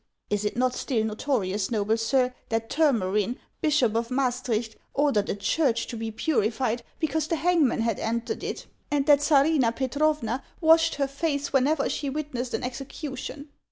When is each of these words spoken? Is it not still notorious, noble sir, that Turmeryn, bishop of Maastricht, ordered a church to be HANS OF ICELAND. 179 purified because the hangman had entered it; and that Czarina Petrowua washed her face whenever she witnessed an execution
Is 0.31 0.45
it 0.45 0.57
not 0.57 0.73
still 0.73 1.03
notorious, 1.05 1.69
noble 1.69 1.95
sir, 1.95 2.33
that 2.49 2.71
Turmeryn, 2.71 3.37
bishop 3.61 3.95
of 3.95 4.09
Maastricht, 4.09 4.75
ordered 4.95 5.29
a 5.29 5.35
church 5.35 5.85
to 5.85 5.95
be 5.95 6.05
HANS 6.07 6.11
OF 6.11 6.17
ICELAND. 6.17 6.57
179 6.57 6.73
purified 6.73 6.83
because 6.99 7.27
the 7.27 7.35
hangman 7.35 7.81
had 7.81 7.99
entered 7.99 8.43
it; 8.43 8.65
and 8.89 9.05
that 9.05 9.19
Czarina 9.21 9.71
Petrowua 9.71 10.41
washed 10.59 10.95
her 10.95 11.07
face 11.07 11.53
whenever 11.53 11.87
she 11.87 12.09
witnessed 12.09 12.55
an 12.55 12.63
execution 12.63 13.49